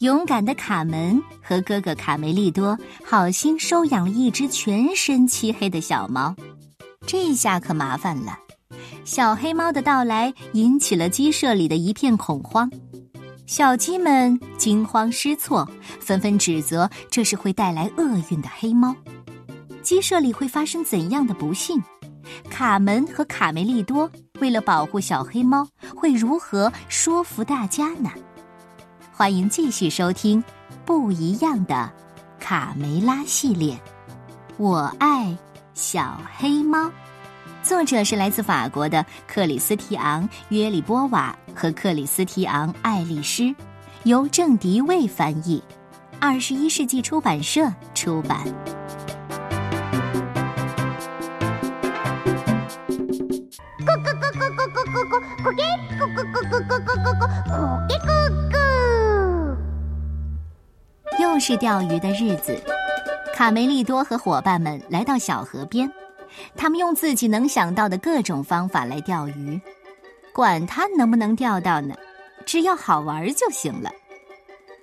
[0.00, 6.34] 勇敢的卡门和哥哥卡梅利多好心收养了一只全身漆黑的小猫，
[7.06, 8.38] 这下可麻烦了。
[9.04, 12.70] 小黑猫的到来引起了鸡舍里的一片恐慌，
[13.44, 15.68] 小鸡们惊慌失措，
[16.00, 18.96] 纷纷指责这是会带来厄运的黑猫。
[19.82, 21.78] 鸡舍里会发生怎样的不幸？
[22.48, 28.10] 卡门和卡梅利多为了保护小黑猫，会如何说服大家呢？
[29.20, 30.42] 欢迎继续收听
[30.86, 31.92] 《不一样的
[32.38, 33.78] 卡梅拉》系列，
[34.56, 35.36] 我爱
[35.74, 36.90] 小黑猫。
[37.62, 43.54] 作者是来自法国的克里斯提昂·约里波瓦和克里斯提昂·爱丽丝，
[44.04, 45.62] 由郑迪卫翻译，
[46.18, 48.38] 二十一世纪出版社出版。
[53.84, 55.62] 咕咕咕咕咕咕咕咕咕给
[55.98, 57.19] 咕咕咕咕咕咕咕咕咕
[61.40, 62.56] 是钓鱼的日子，
[63.34, 65.90] 卡梅利多和伙伴们来到小河边。
[66.54, 69.60] 他们用自己能想到的各种方法来钓鱼，
[70.32, 71.94] 管他能不能钓到呢，
[72.44, 73.90] 只要好玩就行了。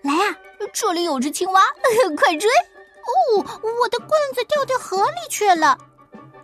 [0.01, 0.35] 来呀，
[0.73, 1.61] 这里有只青蛙，
[2.17, 2.49] 快追！
[3.39, 3.45] 哦，
[3.81, 5.77] 我的棍子掉到河里去了。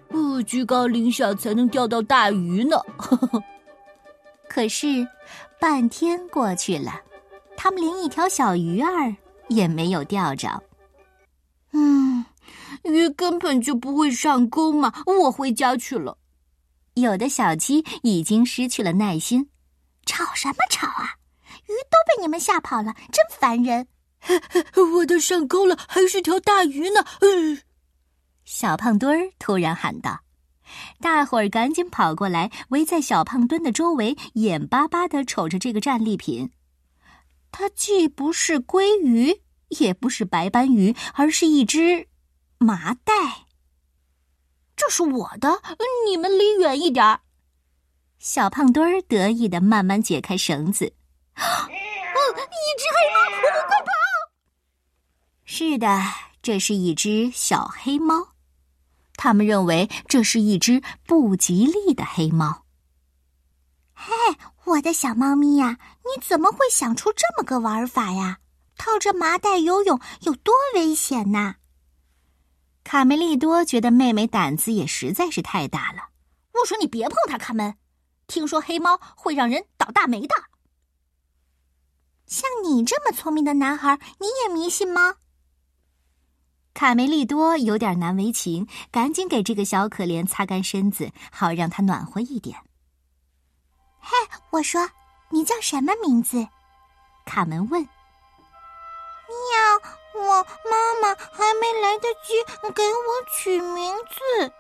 [0.10, 2.78] 哦，居高临下才能钓到大鱼呢。
[4.48, 5.06] 可是，
[5.60, 7.02] 半天过去了，
[7.58, 9.14] 他们连一条小鱼儿
[9.54, 10.64] 也没有钓着。
[11.72, 12.26] 嗯
[12.84, 14.94] 鱼根本就不会上钩嘛！
[15.06, 16.18] 我回家去了。
[16.96, 19.50] 有的小鸡已经失去了耐心，
[20.06, 21.16] 吵什么吵啊？
[21.68, 23.88] 鱼都被你们吓跑了，真烦人！
[24.96, 27.06] 我的上钩了，还是条大鱼呢！
[27.22, 27.62] 嗯
[28.46, 30.20] 小胖墩儿突然喊道
[31.00, 36.52] ：“大伙儿赶紧跑过来，围在小胖墩的周围，眼巴巴的瞅着这个战利品。
[37.52, 39.43] 它既不是鲑鱼，
[39.80, 42.08] 也不是白斑鱼，而是一只……”
[42.60, 43.14] 麻袋，
[44.76, 45.62] 这是我的，
[46.08, 47.20] 你们离远一点儿。
[48.20, 50.94] 小胖墩儿得意的慢慢解开绳子。
[51.36, 53.92] 哦，一只黑猫，我们快跑！
[55.44, 55.88] 是的，
[56.42, 58.30] 这是一只小黑猫。
[59.18, 62.64] 他们认为这是一只不吉利的黑猫。
[63.94, 64.14] 嘿，
[64.64, 68.40] 我的小猫咪呀，你怎么会想出这么个玩法呀？
[68.84, 71.56] 套着麻袋游泳有多危险呐！
[72.84, 76.10] 卡梅利多觉得妹妹胆子也实在是太大了。
[76.52, 77.78] 我说你别碰它，卡门。
[78.28, 80.36] 听说黑猫会让人倒大霉的。
[82.26, 85.16] 像你这么聪明的男孩，你也迷信吗？
[86.74, 92.60] 卡梅利多有点难为情，赶紧给这个小可怜擦干身子，好让他暖和一点。
[94.02, 94.12] 嘿，
[94.50, 94.90] 我说，
[95.30, 96.46] 你叫什么名字？
[97.26, 97.88] 卡门问。
[99.28, 99.94] 喵。
[100.16, 102.44] 我妈妈还没来得及
[102.76, 104.52] 给我取名字，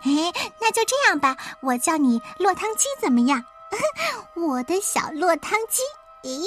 [0.00, 3.44] 嘿，那就这样吧，我叫你落汤鸡怎么样？
[4.36, 5.82] 我的小落汤鸡，
[6.22, 6.46] 咦？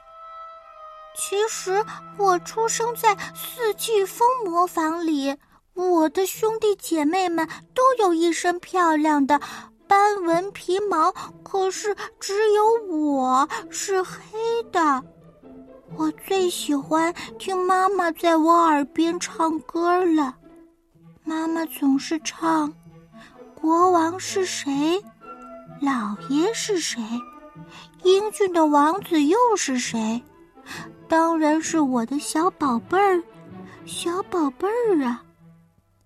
[1.16, 1.82] 其实
[2.18, 5.34] 我出生在四季风魔房里，
[5.72, 9.40] 我的兄弟姐妹们都有一身漂亮的
[9.88, 11.10] 斑纹皮毛，
[11.42, 15.02] 可是只有我是黑的。
[15.98, 20.32] 我最喜欢听妈妈在我耳边唱歌了。
[21.24, 22.72] 妈妈总是唱
[23.60, 25.02] ：“国王是谁？
[25.80, 27.02] 老爷是谁？
[28.04, 30.22] 英俊的王子又是谁？
[31.08, 33.20] 当然是我的小宝贝儿，
[33.84, 35.20] 小宝贝儿啊！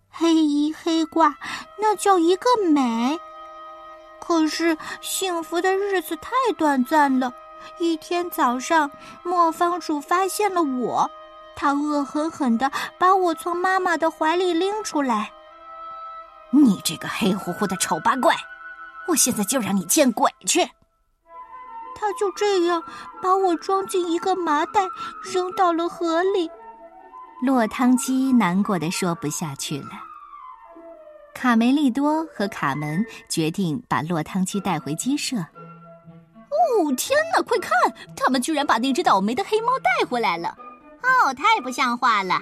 [0.09, 1.34] 黑衣黑褂，
[1.78, 3.20] 那叫一个美。
[4.19, 7.30] 可是幸福的日子太短暂了。”
[7.78, 8.90] 一天早上，
[9.22, 11.10] 磨坊主发现了我，
[11.56, 15.30] 他恶狠狠地把我从妈妈的怀里拎出来。
[16.50, 18.34] 你这个黑乎乎的丑八怪，
[19.08, 20.64] 我现在就让你见鬼去！
[21.94, 22.82] 他就这样
[23.22, 24.82] 把我装进一个麻袋，
[25.22, 26.50] 扔到了河里。
[27.42, 29.91] 落汤鸡难过的说不下去了。
[31.34, 35.36] 卡梅利多和卡门决定把落汤鸡带回鸡舍。
[36.62, 37.42] 哦天哪！
[37.42, 37.70] 快看，
[38.16, 40.56] 他们居然把那只倒霉的黑猫带回来了！
[41.03, 42.41] 哦，太不像话了！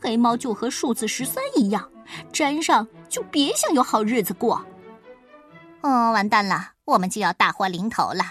[0.00, 1.88] 黑猫就和数字十三一样，
[2.32, 4.64] 沾上就别想有好日子过。
[5.80, 8.24] 哦，完蛋了，我们就要大祸临头了。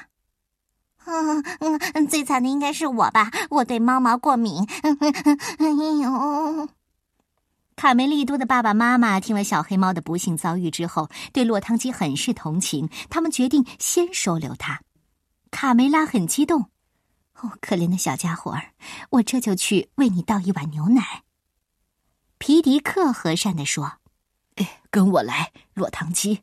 [1.05, 1.43] 嗯
[1.93, 4.65] 嗯，最惨的应该是我吧，我对猫毛过敏。
[4.83, 5.67] 哎
[6.01, 6.69] 呦！
[7.75, 14.79] 卡梅利多的爸爸妈妈听了小黑猫的不幸遭遇之后，对落汤鸡很是同情，他们决定先收留它。
[15.51, 16.71] 卡梅拉很激动，
[17.35, 18.71] 哦，可怜的小家伙儿，
[19.11, 21.23] 我这就去为你倒一碗牛奶。”
[22.39, 23.99] 皮迪克和善地说
[24.55, 26.41] ：“哎，跟我来，落汤鸡，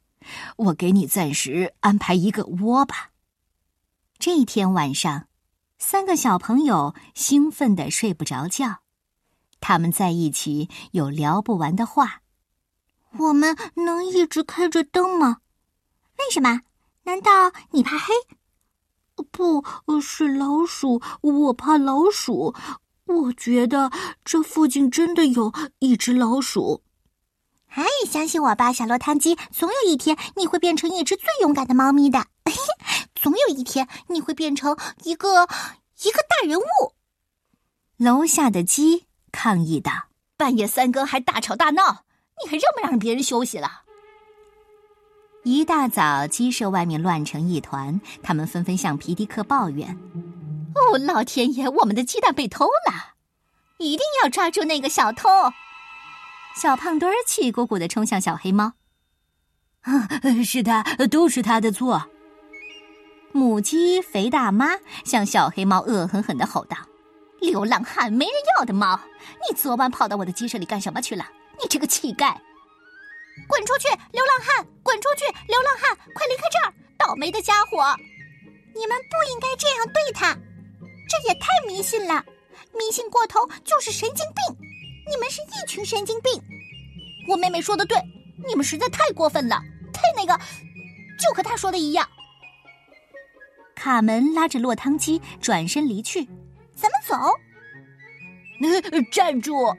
[0.56, 3.10] 我给你暂时安排一个窝吧。”
[4.20, 5.26] 这天晚上，
[5.78, 8.82] 三个小朋友兴奋的睡不着觉，
[9.60, 12.22] 他们在一起有聊不完的话。
[13.16, 15.38] 我们能一直开着灯吗？
[16.18, 16.60] 为什么？
[17.04, 18.12] 难道你怕黑？
[19.22, 19.64] 不
[20.00, 22.54] 是老鼠，我怕老鼠。
[23.06, 23.90] 我觉得
[24.24, 26.82] 这附近真的有一只老鼠。
[27.68, 32.26] 哎，相信我吧，小落汤鸡，总有一天你会变成一只最勇敢的猫咪的。
[33.14, 35.44] 总有一天你会变成一个
[36.02, 36.62] 一个大人物。
[37.96, 39.90] 楼下的鸡抗议道
[40.36, 42.04] ：“半夜三更还大吵大闹，
[42.42, 43.82] 你还让不让别人休息了？”
[45.44, 49.96] 一大早，鸡舍外面乱成一团，他们纷纷向皮迪克抱怨
[50.74, 53.14] ：“哦，老天爷，我们的鸡蛋被偷了！
[53.78, 55.28] 一定要抓住那个小偷！”
[56.60, 58.72] 小胖墩儿气鼓鼓的冲向小黑猫
[59.82, 60.08] ：“啊，
[60.44, 62.10] 是他，都是他的错！”
[63.32, 64.70] 母鸡肥大妈
[65.04, 66.76] 向小黑猫恶狠狠的吼道
[67.40, 69.00] ：“流浪汉，没人要的猫！
[69.48, 71.24] 你昨晚跑到我的鸡舍里干什么去了？
[71.62, 72.34] 你这个乞丐！”
[73.46, 74.66] 滚出去，流浪汉！
[74.82, 75.96] 滚出去，流浪汉！
[76.14, 76.72] 快离开这儿！
[76.98, 77.94] 倒霉的家伙！
[78.74, 80.34] 你们不应该这样对他，
[81.08, 82.24] 这也太迷信了，
[82.72, 84.56] 迷信过头就是神经病。
[85.10, 86.32] 你们是一群神经病。
[87.28, 87.96] 我妹妹说的对，
[88.46, 89.62] 你们实在太过分了，
[89.92, 90.38] 太那个，
[91.18, 92.08] 就和她说的一样。
[93.74, 96.24] 卡门拉着落汤鸡转身离去，
[96.74, 97.16] 咱们走。
[99.10, 99.76] 站住！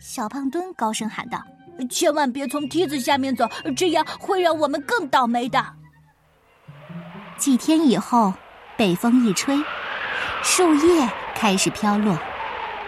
[0.00, 1.42] 小胖墩高声喊道。
[1.88, 5.64] 千万别从梯子下面走，这样会让我们更倒霉的。
[7.36, 8.34] 几天以后，
[8.76, 9.56] 北风一吹，
[10.42, 12.18] 树叶开始飘落，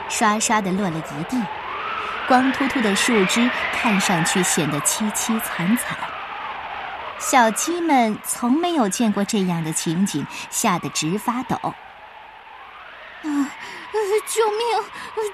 [0.09, 1.43] 刷刷的落了一地，
[2.29, 5.97] 光秃秃的树枝看上去显得凄凄惨惨。
[7.19, 11.57] 小鸡们从没有见过这样的情景，吓得直发抖。
[11.57, 13.49] 啊！
[14.27, 14.61] 救命！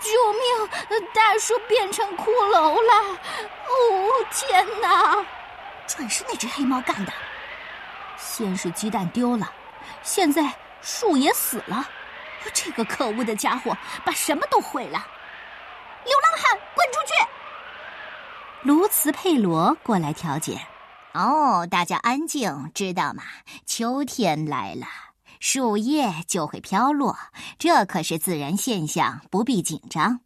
[0.00, 1.08] 救命！
[1.14, 3.18] 大叔变成骷髅了！
[3.68, 5.24] 哦，天哪！
[5.86, 7.12] 准是那只黑猫干的。
[8.16, 9.50] 先是鸡蛋丢了，
[10.02, 10.52] 现在
[10.82, 11.88] 树也死了。
[12.52, 15.06] 这个可恶的家伙把什么都毁了！
[16.04, 17.12] 流浪汉，滚出去！
[18.62, 20.60] 卢茨佩罗过来调解。
[21.12, 23.22] 哦，大家安静，知道吗？
[23.66, 24.86] 秋天来了。
[25.40, 27.16] 树叶就会飘落，
[27.58, 30.20] 这可是自然现象，不必紧张。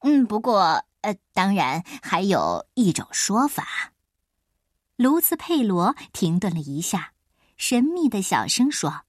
[0.00, 3.92] 嗯，不过，呃，当然还有一种说法。
[4.96, 7.12] 卢茨佩罗停顿了一下，
[7.56, 9.02] 神秘的小声说：“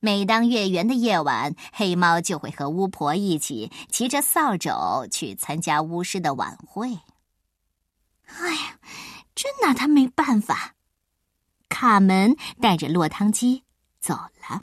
[0.00, 6.98] 每当月圆的夜晚，黑猫就会和巫婆一起骑着扫帚去参加巫师的晚会。”
[8.26, 8.78] 哎呀，
[9.34, 10.74] 真拿他没办法。
[11.68, 13.64] 卡门带着落汤鸡。
[14.02, 14.60] 走了。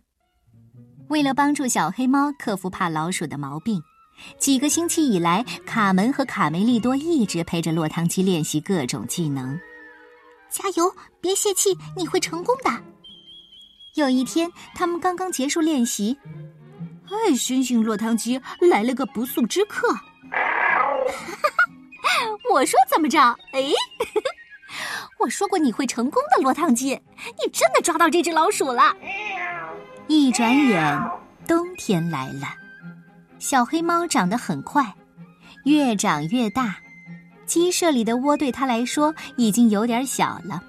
[1.07, 3.81] 为了帮助小黑猫克服怕老鼠的毛病，
[4.37, 9.57] 几个星期以来，卡门和卡梅利多一直陪着落汤鸡练习各种技能。
[10.49, 12.69] 加油，别泄气，你会成功的。
[13.95, 16.17] 有一天，他们刚刚结束练习，
[17.07, 19.87] 哎，星星，落汤鸡来了个不速之客。
[22.53, 23.19] 我说怎么着？
[23.53, 23.63] 哎，
[25.19, 28.95] 我说过你会成功的，落汤鸡，你真的抓到这只老鼠了。
[30.11, 30.99] 一转眼，
[31.47, 32.47] 冬天来了。
[33.37, 34.91] 小黑猫长得很快，
[35.65, 36.75] 越长越大。
[37.45, 40.63] 鸡舍里的窝对它来说已经有点小了。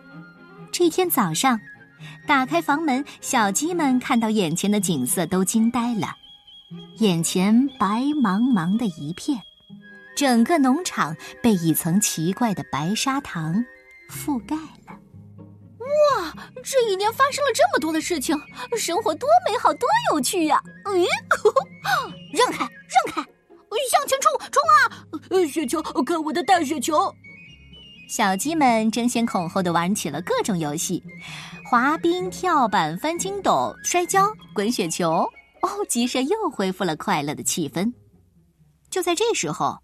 [0.70, 1.59] 这天早上，
[2.26, 6.14] 打开房门，小鸡们看到眼前的景色都惊呆了。
[6.99, 9.40] 眼前白茫茫的一片，
[10.14, 13.64] 整个农场被一层奇怪的白砂糖
[14.11, 14.54] 覆盖
[14.87, 15.00] 了。
[16.00, 18.37] 哇，这一年发生了这么多的事情，
[18.78, 20.62] 生活多美好，多有趣呀！
[20.85, 21.07] 咦，
[22.33, 23.23] 让开，让开，
[23.90, 25.47] 向前冲，冲啊！
[25.47, 27.12] 雪球，看我的大雪球！
[28.09, 31.02] 小鸡们争先恐后的玩起了各种游戏，
[31.71, 35.28] 滑冰、跳板、翻筋斗、摔跤、滚雪球。
[35.62, 37.92] 哦，鸡舍又恢复了快乐的气氛。
[38.88, 39.78] 就在这时候，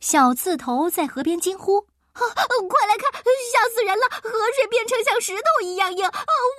[0.00, 1.84] 小刺头在河边惊呼。
[2.14, 2.95] 快来，
[3.86, 4.06] 人了！
[4.10, 6.04] 河水变成像石头一样硬，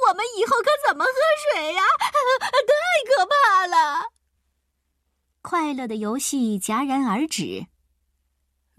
[0.07, 1.11] 我们以后可怎么喝
[1.51, 1.83] 水呀？
[2.39, 4.05] 太可怕了！
[5.41, 7.67] 快乐的游戏戛然而止。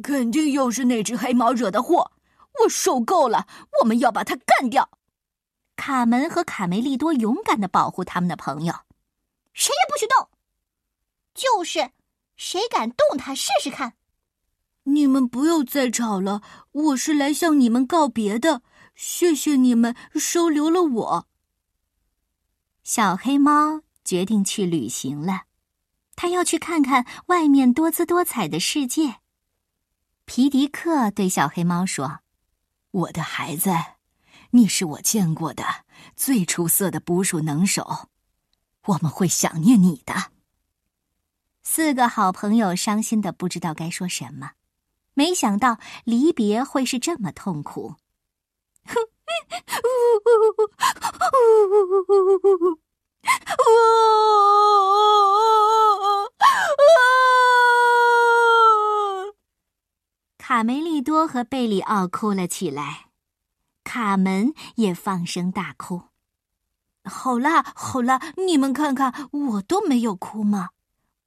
[0.02, 2.12] 肯定又是那只黑猫惹的祸，
[2.60, 3.46] 我受够了！
[3.80, 4.88] 我们要把它干掉。
[5.76, 8.74] 卡门和卡梅利多勇敢的保护他们的朋友。
[9.52, 10.30] 谁也不许动。
[11.34, 11.90] 就是，
[12.36, 13.94] 谁敢动他试试看？
[14.88, 16.42] 你们不要再吵了，
[16.72, 18.62] 我是来向你们告别的。
[18.94, 21.28] 谢谢你们收留了我。
[22.82, 25.42] 小黑猫决定去旅行了，
[26.16, 29.16] 它要去看看外面多姿多彩的世界。
[30.24, 32.20] 皮迪克对小黑猫说
[32.90, 33.70] ：“我的孩子，
[34.50, 35.64] 你是我见过的
[36.16, 38.08] 最出色的捕鼠能手，
[38.86, 40.32] 我们会想念你的。”
[41.62, 44.52] 四个好朋友伤心的不知道该说什么，
[45.18, 47.96] 没想到离别会是这么痛苦。
[60.38, 63.06] 卡梅利多和贝里奥哭了起来，
[63.82, 66.02] 卡门也放声大哭。
[67.02, 70.70] 好啦好啦，你们看看，我都没有哭吗？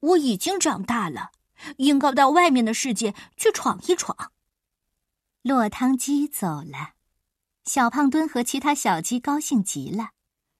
[0.00, 1.32] 我已经长大了，
[1.76, 4.32] 应该到外面的世界去闯一闯。
[5.42, 6.94] 落汤鸡走了，
[7.64, 10.10] 小胖墩和其他小鸡高兴极了，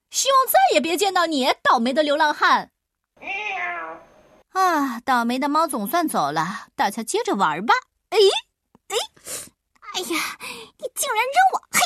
[0.09, 2.71] 希望再也别见到你，倒霉的流浪汉。
[4.49, 7.73] 啊，倒霉的猫总算走了，大家接着玩吧。
[8.09, 8.17] 哎，
[8.89, 8.95] 哎，
[9.93, 10.37] 哎呀，
[10.77, 11.61] 你竟然扔我！
[11.71, 11.79] 嘿，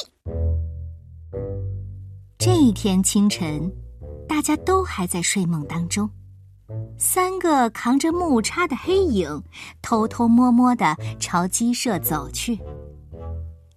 [2.37, 3.71] 这一天清晨，
[4.27, 6.09] 大家都还在睡梦当中。
[6.97, 9.43] 三个扛着木叉的黑影
[9.81, 12.59] 偷偷摸摸的朝鸡舍走去。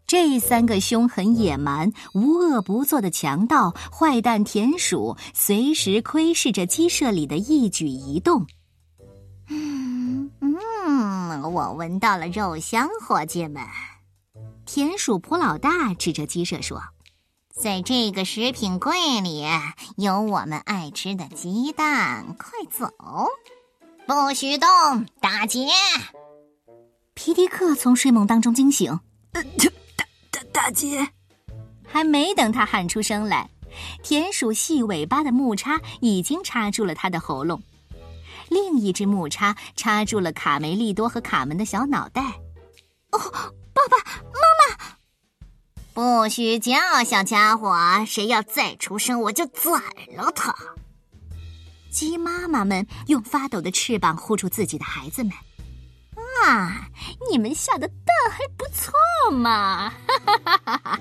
[0.07, 8.45] 这三个凶狠野蛮、无恶不作的强盗坏蛋田鼠，随时窥视着鸡舍里的一举一动。
[9.49, 13.63] 嗯嗯，我闻到了肉香，伙计们。
[14.67, 16.83] 田鼠普老大指着鸡舍说。
[17.61, 19.45] 在这个食品柜里
[19.99, 22.91] 有我们爱吃的鸡蛋，快走！
[24.07, 24.69] 不许动，
[25.21, 25.69] 大姐！
[27.13, 28.99] 皮迪克从睡梦当中惊醒，
[29.33, 31.07] 呃大大大姐！
[31.87, 33.51] 还没等他喊出声来，
[34.03, 37.63] 田鼠细尾巴的木叉已经插住了他的喉咙，
[38.49, 42.23] 另一只木叉插住了卡梅利多和卡门的小脑袋。
[43.11, 43.21] 哦，
[43.75, 44.30] 爸爸！
[46.01, 47.77] 不许叫，小家伙！
[48.07, 49.71] 谁要再出声，我就宰
[50.17, 50.55] 了他！
[51.91, 55.31] 鸡妈妈们用发抖的翅膀护住自己的孩子们。
[56.43, 56.89] 啊，
[57.31, 58.95] 你们下的蛋还不错
[59.31, 59.91] 嘛！
[59.91, 61.01] 哈哈哈哈哈！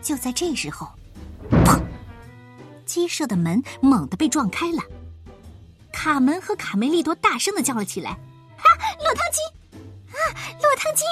[0.00, 0.88] 就在这时候，
[1.50, 1.82] 砰！
[2.84, 4.84] 鸡舍的门猛地被撞开了。
[5.92, 8.12] 卡门和卡梅利多大声的叫了起来
[8.56, 8.64] ：“啊，
[9.02, 9.40] 落汤鸡！
[10.16, 10.30] 啊，
[10.62, 11.02] 落汤鸡！”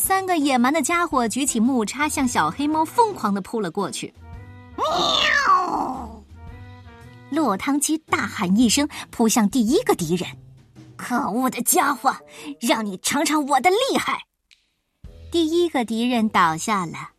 [0.00, 4.14] 三个野蛮的家伙举起木叉，向小黑猫疯狂的扑了过去。
[4.78, 6.24] 喵！
[7.30, 10.26] 落汤鸡大喊一声，扑向第一个敌人。
[10.96, 12.16] 可恶的家伙，
[12.60, 14.22] 让你尝尝我的厉害！
[15.30, 17.10] 第一个敌人倒下了，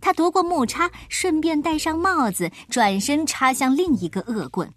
[0.00, 4.72] 他夺过木叉，顺便戴上帽子，转身插向另一个恶棍。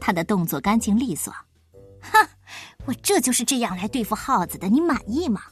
[0.00, 1.30] 他的动作干净利索。
[2.00, 2.26] 哼，
[2.86, 5.42] 我这就是这样来对付耗子的，你满意吗？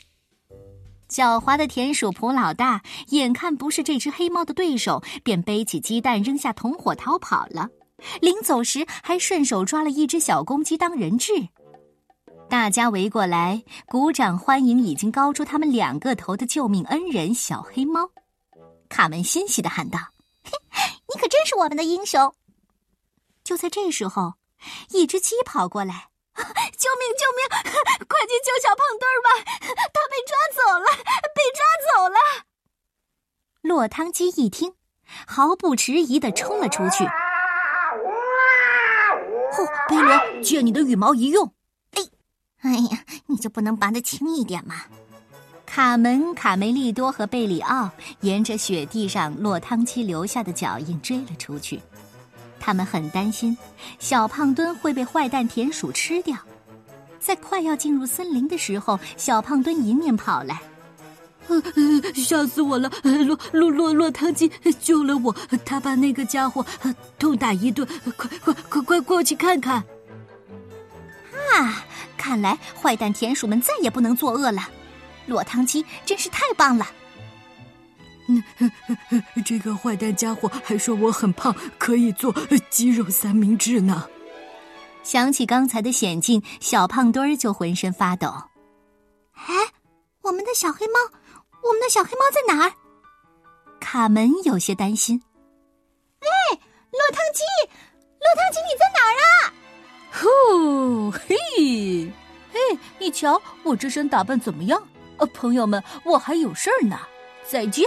[1.12, 7.68] 狡猾的田鼠普老大眼看不是这只黑猫的对手，便背起鸡蛋扔下同伙逃跑了。
[8.22, 11.32] 临走时还顺手抓了一只小公鸡当人质。
[12.48, 18.08] 大家围过来鼓掌欢迎已经高出他们两个头的救命恩人小黑猫。
[18.88, 19.98] 卡门欣喜的喊道
[20.42, 20.50] ：“嘿，
[21.14, 22.34] 你可真是我们的英雄！”
[23.44, 24.34] 就在这时候，
[24.90, 26.11] 一只鸡跑过来。
[26.78, 27.02] 救命！
[27.18, 27.40] 救命！
[28.08, 29.28] 快去救小胖墩儿吧！
[29.92, 30.86] 他被抓走了，
[31.34, 32.16] 被抓走了。
[33.62, 34.74] 落汤鸡一听，
[35.26, 37.04] 毫不迟疑的冲了出去。
[39.52, 41.52] 嚯，贝罗，借你的羽毛一用。
[41.92, 42.02] 哎，
[42.62, 44.84] 哎呀，你就不能拔得轻一点吗？
[45.64, 47.88] 卡门、卡梅利多和贝里奥
[48.20, 51.80] 沿着雪地上落汤鸡留下的脚印追了出去。
[52.64, 53.58] 他们很担心，
[53.98, 56.38] 小胖墩会被坏蛋田鼠吃掉。
[57.18, 60.62] 在快要进入森林的时候，小胖墩迎面跑来，
[61.48, 61.60] 呃，
[62.14, 62.88] 吓死我了！
[63.02, 64.48] 落落落落汤鸡
[64.80, 66.64] 救了我，他把那个家伙
[67.18, 67.84] 痛打一顿，
[68.16, 69.82] 快快快快过去看看！
[71.54, 71.84] 啊，
[72.16, 74.68] 看来坏蛋田鼠们再也不能作恶了。
[75.26, 76.86] 落汤鸡真是太棒了。
[79.44, 82.32] 这个坏蛋家伙还说我很胖，可以做
[82.70, 84.08] 鸡肉三明治呢。
[85.02, 88.32] 想起刚才的险境，小胖墩儿就浑身发抖。
[89.34, 89.54] 哎，
[90.22, 90.94] 我们的小黑猫，
[91.62, 92.72] 我们的小黑猫在哪儿？
[93.80, 95.20] 卡门有些担心。
[96.20, 96.28] 喂，
[96.92, 97.42] 落汤鸡，
[98.20, 99.52] 落汤鸡，你在哪儿啊？
[100.12, 101.36] 呼嘿，
[102.52, 104.80] 嘿，你瞧我这身打扮怎么样？
[105.16, 106.96] 呃，朋友们，我还有事儿呢，
[107.44, 107.84] 再见。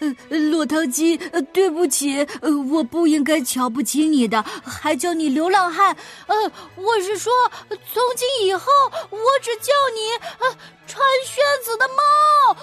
[0.00, 1.16] 呃，落汤鸡，
[1.52, 2.26] 对不起，
[2.70, 5.94] 我不应该瞧不起你的，还叫你流浪汉。
[6.26, 7.32] 呃，我是说，
[7.68, 8.66] 从今以后，
[9.10, 10.00] 我只叫你
[10.38, 12.56] 呃穿靴子的猫。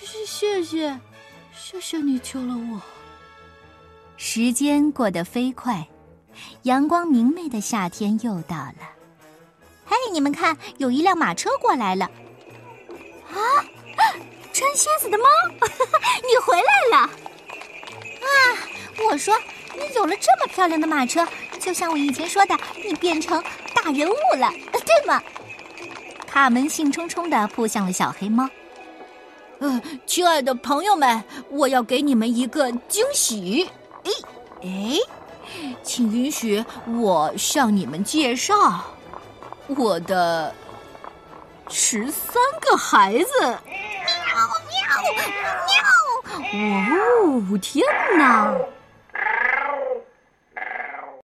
[0.00, 1.00] 谢谢，
[1.54, 2.80] 谢谢你救了我。
[4.18, 5.86] 时间过得飞快，
[6.62, 8.76] 阳光明媚的夏天又到了。
[9.84, 12.10] 嘿，你们看，有一辆马车过来了。
[13.30, 13.38] 啊！
[14.56, 15.24] 穿靴子的猫，
[16.26, 17.04] 你回来了！
[17.04, 18.30] 啊，
[19.06, 19.36] 我说，
[19.74, 21.28] 你有了这么漂亮的马车，
[21.60, 23.38] 就像我以前说的，你变成
[23.74, 25.22] 大人物了，对吗？
[26.26, 28.48] 卡门兴冲冲的扑向了小黑猫。
[29.58, 33.68] 嗯，亲爱的朋友们，我要给你们一个惊喜。
[34.04, 34.10] 哎
[34.62, 34.98] 哎，
[35.82, 36.64] 请允许
[36.98, 38.82] 我向你们介绍
[39.66, 40.54] 我的
[41.68, 43.58] 十三个孩子。
[45.66, 45.76] 喵！
[46.52, 46.86] 哇
[47.24, 47.84] 哦，天
[48.18, 48.54] 哪！